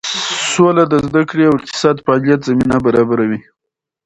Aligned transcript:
سوله 0.51 0.83
د 0.89 0.93
زده 1.07 1.21
کړې 1.29 1.43
او 1.49 1.53
اقتصادي 1.59 2.01
فعالیت 2.05 2.39
زمینه 2.49 2.77
برابروي. 2.85 3.39